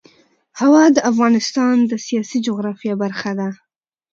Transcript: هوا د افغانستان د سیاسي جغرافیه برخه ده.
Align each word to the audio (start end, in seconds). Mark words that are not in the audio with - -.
هوا 0.59 0.83
د 0.95 0.97
افغانستان 1.11 1.75
د 1.89 1.91
سیاسي 2.05 2.37
جغرافیه 2.47 2.95
برخه 3.03 3.31
ده. 3.39 3.49